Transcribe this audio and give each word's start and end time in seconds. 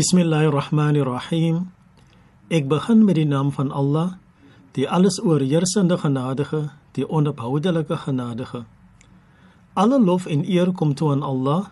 Bismillahirrahmanirrahim. 0.00 1.68
Ek 2.48 2.64
begin 2.72 3.04
met 3.04 3.20
die 3.20 3.26
naam 3.28 3.52
van 3.52 3.68
Allah, 3.68 4.16
die 4.72 4.88
alles 4.88 5.20
oorheersende 5.20 5.98
genadige, 6.00 6.70
die 6.96 7.04
onophoudelike 7.04 7.96
genadige. 8.08 8.64
Alle 9.76 10.00
lof 10.00 10.24
en 10.24 10.40
eer 10.48 10.72
kom 10.72 10.94
toe 10.96 11.10
aan 11.12 11.22
Allah 11.22 11.68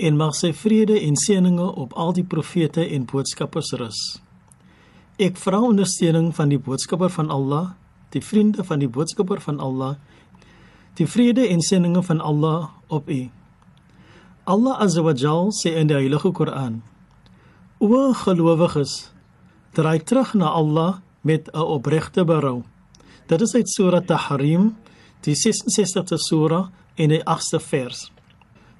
en 0.00 0.16
mag 0.16 0.34
sy 0.34 0.52
vrede 0.56 0.96
en 1.00 1.16
seënings 1.16 1.76
op 1.82 1.92
al 1.98 2.14
die 2.16 2.24
profete 2.24 2.84
en 2.96 3.06
boodskappers 3.08 3.72
rus. 3.80 4.00
Ek 5.20 5.36
vra 5.36 5.60
ondersteuning 5.60 6.30
van 6.36 6.48
die 6.48 6.58
boodskapper 6.58 7.12
van 7.12 7.28
Allah, 7.30 7.74
die 8.14 8.22
vriende 8.24 8.64
van 8.64 8.80
die 8.80 8.88
boodskapper 8.88 9.42
van 9.44 9.60
Allah, 9.60 9.96
die 10.96 11.06
vrede 11.06 11.44
en 11.48 11.60
seënings 11.60 12.06
van 12.06 12.20
Allah 12.24 12.70
op 12.88 13.10
u. 13.10 13.20
Allah 14.50 14.80
Azza 14.80 15.04
wa 15.04 15.12
Jal 15.12 15.52
sê 15.52 15.74
in 15.76 15.90
die 15.90 15.98
Heilige 15.98 16.32
Koran: 16.32 16.80
O 17.78 18.12
gelowiges, 18.12 19.10
draai 19.76 20.00
terug 20.00 20.34
na 20.34 20.50
Allah 20.50 21.00
met 21.20 21.48
'n 21.52 21.58
opregte 21.60 22.24
berou. 22.24 22.62
Dit 23.26 23.40
is 23.40 23.54
uit 23.54 23.68
Surah 23.68 24.04
Tahrim, 24.06 24.76
die 25.20 25.34
66ste 25.34 26.16
surah 26.16 26.68
en 26.96 27.08
die 27.08 27.22
8ste 27.24 27.60
vers. 27.60 28.10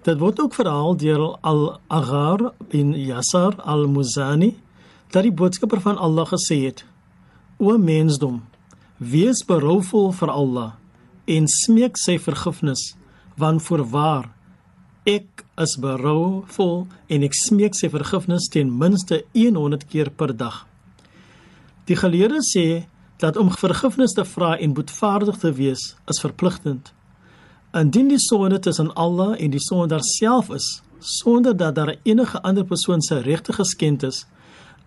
Dit 0.00 0.16
word 0.18 0.40
ook 0.40 0.54
verhaal 0.54 0.96
deur 0.96 1.36
Al-Aghar 1.40 2.54
bin 2.72 2.94
Yasar 2.96 3.58
Al-Muzani 3.60 4.54
dat 5.12 5.26
die 5.26 5.32
boodskapper 5.32 5.80
van 5.84 5.98
Allah 6.00 6.24
gesê 6.30 6.56
het: 6.64 6.84
O 7.58 7.76
mensdom, 7.78 8.38
wees 8.96 9.42
berouvol 9.44 10.12
vir 10.16 10.30
Allah 10.32 10.70
en 11.28 11.48
smeek 11.48 12.00
sy 12.00 12.16
vergifnis, 12.16 12.94
want 13.36 13.60
voorwaar 13.62 14.30
ek 15.04 15.44
is 15.60 15.76
berouvol 15.76 16.86
en 17.12 17.26
ek 17.28 17.36
smeek 17.36 17.76
sy 17.76 17.90
vergifnis 17.92 18.48
ten 18.48 18.72
minste 18.72 19.20
100 19.36 19.84
keer 19.84 20.08
per 20.16 20.32
dag. 20.32 20.62
Die 21.84 21.98
geleerdes 22.00 22.54
sê 22.56 22.86
dat 23.20 23.36
om 23.36 23.52
vergifnis 23.52 24.16
te 24.16 24.24
vra 24.24 24.54
en 24.56 24.72
boetvaardig 24.72 25.36
te 25.44 25.52
wees 25.60 25.90
is 26.08 26.22
verpligtend. 26.24 26.94
Indien 27.72 28.08
die 28.10 28.18
sonde 28.18 28.58
tussen 28.58 28.88
Allah 28.98 29.36
en 29.38 29.52
die 29.52 29.62
sondaar 29.62 30.02
self 30.02 30.48
is, 30.50 30.80
sonder 30.98 31.54
dat 31.56 31.76
daar 31.76 31.92
enige 32.02 32.40
ander 32.42 32.64
persoon 32.66 33.00
se 33.00 33.20
regte 33.22 33.52
geskend 33.52 34.02
is, 34.02 34.24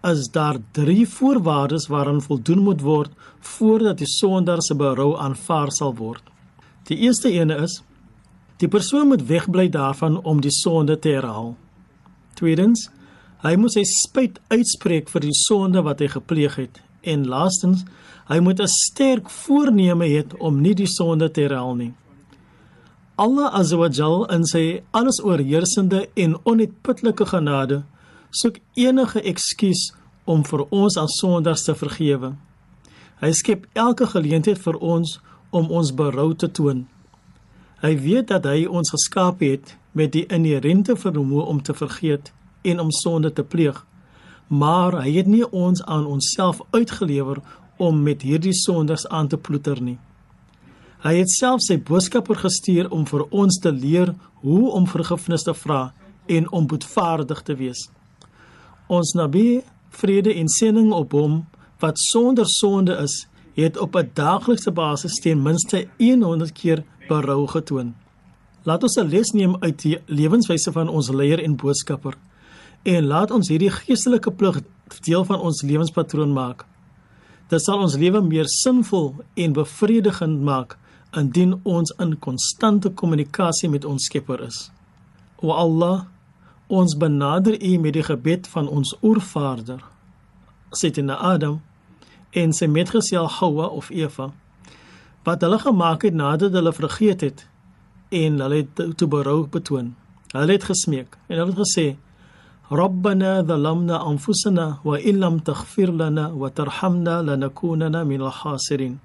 is 0.04 0.28
daar 0.32 0.60
3 0.72 1.08
voorwaardes 1.08 1.88
waaraan 1.88 2.22
voldoen 2.22 2.60
moet 2.60 2.82
word 2.82 3.12
voordat 3.40 3.98
die 3.98 4.08
sondaar 4.08 4.62
se 4.62 4.76
berou 4.76 5.16
aanvaar 5.16 5.72
sal 5.72 5.96
word. 5.96 6.24
Die 6.92 6.98
eerste 7.08 7.32
ene 7.32 7.62
is 7.64 7.80
die 8.60 8.68
persoon 8.68 9.08
moet 9.08 9.24
wegbly 9.32 9.70
daarvan 9.70 10.20
om 10.24 10.42
die 10.42 10.52
sonde 10.52 11.00
te 11.00 11.16
herhaal. 11.16 11.56
Tweedens, 12.36 12.90
hy 13.48 13.56
moet 13.56 13.80
sy 13.80 13.88
spyt 13.88 14.44
uitspreek 14.52 15.08
vir 15.10 15.30
die 15.30 15.36
sonde 15.48 15.88
wat 15.88 16.04
hy 16.04 16.12
gepleeg 16.12 16.60
het 16.60 16.84
en 17.02 17.28
laastens, 17.32 17.88
hy 18.28 18.40
moet 18.40 18.60
'n 18.60 18.68
sterk 18.68 19.30
voorneme 19.30 20.06
hê 20.06 20.24
om 20.40 20.62
nie 20.62 20.76
die 20.76 20.88
sonde 20.88 21.32
te 21.32 21.48
herhaal 21.48 21.76
nie. 21.76 21.94
Allah 23.16 23.54
Azza 23.54 23.78
wa 23.78 23.90
Jal 23.90 24.26
in 24.34 24.46
sy 24.50 24.82
alles 24.92 25.20
oorheersende 25.22 26.08
en 26.18 26.32
onuitputlike 26.50 27.26
genade 27.30 27.84
soek 28.34 28.56
enige 28.74 29.22
ekskuus 29.22 29.92
om 30.26 30.42
vir 30.48 30.64
ons 30.74 30.96
as 30.98 31.20
sondaars 31.20 31.62
te 31.68 31.76
vergewe. 31.78 32.32
Hy 33.22 33.30
skep 33.38 33.68
elke 33.78 34.08
geleentheid 34.10 34.58
vir 34.64 34.80
ons 34.82 35.20
om 35.54 35.70
ons 35.70 35.92
berou 35.94 36.32
te 36.34 36.50
toon. 36.50 36.88
Hy 37.84 37.92
weet 38.02 38.32
dat 38.32 38.48
hy 38.50 38.66
ons 38.66 38.90
geskaap 38.96 39.44
het 39.46 39.76
met 39.94 40.16
die 40.16 40.26
inherente 40.34 40.96
vermoë 40.98 41.46
om 41.52 41.60
te 41.62 41.76
vergeet 41.78 42.32
en 42.66 42.82
om 42.82 42.90
sonde 43.04 43.30
te 43.30 43.46
pleeg. 43.46 43.78
Maar 44.50 45.04
hy 45.04 45.14
het 45.20 45.30
nie 45.30 45.46
ons 45.52 45.84
aan 45.86 46.10
onsself 46.10 46.66
uitgelewer 46.74 47.44
om 47.78 48.02
met 48.02 48.26
hierdie 48.26 48.58
sondes 48.58 49.06
aan 49.08 49.30
te 49.30 49.38
ploeter 49.38 49.82
nie. 49.82 50.00
Hy 51.04 51.18
het 51.18 51.32
self 51.36 51.60
sy 51.66 51.76
boodskapper 51.84 52.38
gestuur 52.40 52.88
om 52.96 53.02
vir 53.04 53.26
ons 53.36 53.58
te 53.60 53.72
leer 53.76 54.14
hoe 54.40 54.70
om 54.72 54.86
vergifnis 54.88 55.44
te 55.44 55.52
vra 55.52 55.90
en 56.32 56.46
om 56.56 56.68
boetvaardig 56.72 57.42
te 57.44 57.56
wees. 57.60 57.82
Ons 58.88 59.12
Nabi, 59.20 59.60
vrede 59.92 60.32
en 60.40 60.48
seëning 60.48 60.94
op 60.96 61.12
hom 61.12 61.42
wat 61.84 62.00
sonder 62.00 62.48
sonde 62.48 62.96
is, 63.04 63.26
het 63.60 63.78
op 63.78 63.98
'n 64.00 64.12
daaglikse 64.16 64.72
basis 64.72 65.20
ten 65.20 65.44
minste 65.44 65.88
100 66.00 66.54
keer 66.54 66.84
berou 67.10 67.48
getoon. 67.48 67.94
Laat 68.64 68.84
ons 68.84 68.98
'n 68.98 69.10
les 69.10 69.32
neem 69.32 69.56
uit 69.60 69.82
die 69.82 69.98
lewenswyse 70.06 70.72
van 70.72 70.88
ons 70.90 71.10
leier 71.10 71.44
en 71.44 71.56
boodskapper 71.56 72.16
en 72.84 73.06
laat 73.06 73.32
ons 73.32 73.48
hierdie 73.48 73.72
geestelike 73.72 74.32
plig 74.32 74.62
deel 75.02 75.26
van 75.26 75.40
ons 75.40 75.62
lewenspatroon 75.62 76.34
maak. 76.34 76.66
Dit 77.50 77.62
sal 77.62 77.80
ons 77.80 77.96
lewe 77.96 78.22
meer 78.22 78.48
sinvol 78.48 79.16
en 79.34 79.54
bevredigend 79.54 80.42
maak 80.42 80.78
indien 81.18 81.60
ons 81.64 81.94
in 82.02 82.18
konstante 82.20 82.90
kommunikasie 82.90 83.70
met 83.70 83.86
ons 83.86 84.06
Skepper 84.06 84.42
is. 84.42 84.70
O 85.42 85.52
Allah, 85.52 86.06
ons 86.68 86.98
benader 86.98 87.58
U 87.62 87.78
met 87.78 87.94
die 87.94 88.04
gebed 88.04 88.48
van 88.48 88.68
ons 88.68 88.96
oervader, 89.02 89.84
Sayyidina 90.74 91.20
Adam 91.22 91.60
en 92.34 92.54
sy 92.54 92.66
metgesel 92.66 93.28
Hawa 93.30 93.68
of 93.78 93.92
Eva, 93.94 94.32
wat 95.24 95.44
hulle 95.46 95.60
gemaak 95.62 96.08
het 96.08 96.16
nadat 96.18 96.56
hulle 96.58 96.74
vergeet 96.74 97.22
het 97.22 97.46
en 98.14 98.40
hulle 98.42 98.64
het 98.64 98.82
toe 98.98 99.08
berou 99.08 99.44
betoon. 99.50 99.94
Hulle 100.34 100.58
het 100.58 100.66
gesmeek 100.66 101.18
en 101.28 101.38
hulle 101.38 101.54
het 101.54 101.62
gesê: 101.62 101.88
"Rabbana 102.72 103.44
zalamna 103.46 104.02
anfusana 104.02 104.80
wa 104.84 104.98
illam 104.98 105.42
taghfir 105.44 105.94
lana 105.94 106.30
wa 106.34 106.50
tarhamna 106.50 107.22
lanakunanna 107.22 108.04
minal 108.04 108.32
khasirin." 108.32 109.00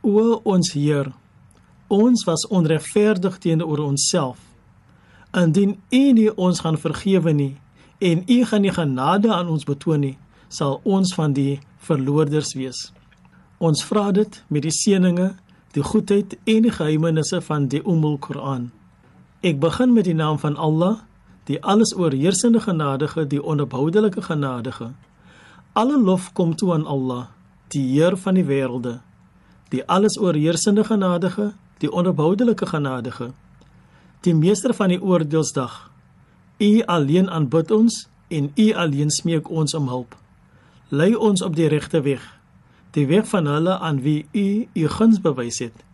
O 0.00 0.40
ons 0.48 0.70
Heer, 0.72 1.10
ons 1.92 2.22
was 2.24 2.46
onregverdig 2.48 3.34
teenoor 3.38 3.82
onsself. 3.84 4.38
Indien 5.36 5.74
U 5.92 6.00
nie 6.16 6.30
ons 6.40 6.62
gaan 6.64 6.78
vergewe 6.80 7.34
nie 7.36 7.58
en 8.00 8.22
U 8.24 8.38
gaan 8.48 8.64
nie 8.64 8.72
genade 8.72 9.28
aan 9.28 9.50
ons 9.52 9.66
betoon 9.68 10.00
nie, 10.00 10.14
sal 10.48 10.78
ons 10.88 11.12
van 11.12 11.34
die 11.36 11.60
verloorders 11.84 12.54
wees. 12.56 12.78
Ons 13.60 13.84
vra 13.84 14.06
dit 14.16 14.38
met 14.48 14.64
die 14.64 14.72
seëninge, 14.72 15.34
die 15.76 15.84
goedheid 15.84 16.32
en 16.48 16.64
die 16.64 16.72
geheimenisse 16.72 17.42
van 17.44 17.68
die 17.68 17.82
Ummul 17.84 18.16
Quran. 18.24 18.70
Ek 19.44 19.60
begin 19.60 19.92
met 19.92 20.08
die 20.08 20.16
naam 20.16 20.40
van 20.40 20.56
Allah, 20.56 21.02
die 21.44 21.60
alles 21.60 21.92
oorheersende 21.92 22.64
genadige, 22.64 23.26
die 23.28 23.42
onophoudelike 23.44 24.24
genadige. 24.24 24.94
Alle 25.76 26.00
lof 26.00 26.32
kom 26.32 26.56
toe 26.56 26.72
aan 26.72 26.88
Allah, 26.88 27.28
die 27.68 27.84
Heer 27.92 28.16
van 28.16 28.40
die 28.40 28.48
wêrelde 28.48 29.02
die 29.70 29.84
alles 29.86 30.18
oorheersende 30.18 30.84
genadige, 30.84 31.52
die 31.78 31.90
onophoudelike 31.92 32.66
genadige, 32.66 33.30
die 34.20 34.34
meester 34.34 34.74
van 34.74 34.92
die 34.92 35.00
oordeelsdag. 35.02 35.90
U 36.60 36.82
alleen 36.84 37.30
aanbid 37.30 37.70
ons 37.70 38.08
en 38.28 38.50
u 38.54 38.72
alleen 38.72 39.10
smeek 39.10 39.48
ons 39.48 39.74
om 39.74 39.88
hulp. 39.88 40.16
Lei 40.88 41.14
ons 41.14 41.42
op 41.42 41.56
die 41.56 41.68
regte 41.70 42.02
weg, 42.02 42.22
die 42.92 43.06
weg 43.06 43.28
van 43.30 43.46
hulle 43.46 43.78
aan 43.78 44.02
wie 44.02 44.26
u 44.32 44.68
u 44.74 44.88
guns 44.88 45.20
bewys 45.22 45.60
het, 45.62 45.84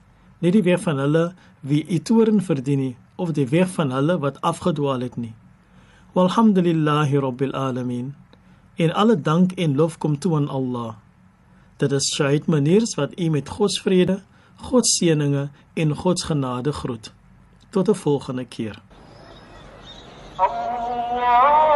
nie 0.40 0.50
die 0.50 0.64
weg 0.64 0.80
van 0.82 0.98
hulle 0.98 1.32
wie 1.60 1.84
u 1.88 1.98
toorn 1.98 2.40
verdien 2.42 2.80
nie 2.80 2.96
of 3.16 3.32
die 3.36 3.46
weg 3.48 3.68
van 3.76 3.92
hulle 3.92 4.18
wat 4.20 4.40
afgedwaal 4.40 5.00
het 5.00 5.16
nie. 5.16 5.34
Walhamdulillahi 6.16 7.20
rabbil 7.20 7.52
alamin. 7.52 8.14
In 8.76 8.92
alle 8.92 9.20
dank 9.20 9.52
en 9.52 9.76
lof 9.76 9.98
kom 9.98 10.18
toe 10.18 10.36
aan 10.36 10.48
Allah. 10.48 10.96
Dit 11.76 11.92
is 11.92 12.14
Shahid 12.14 12.46
Maniers 12.46 12.94
wat 12.94 13.18
u 13.20 13.28
met 13.28 13.48
God 13.48 13.72
se 13.72 13.80
vrede, 13.80 14.22
God 14.56 14.86
se 14.86 15.04
seëninge 15.04 15.48
en 15.74 15.96
God 15.96 16.18
se 16.18 16.26
genade 16.26 16.72
groet. 16.72 17.12
Tot 17.70 17.88
'n 17.88 17.94
volgende 17.94 18.44
keer. 18.44 18.78
Allah 20.36 21.75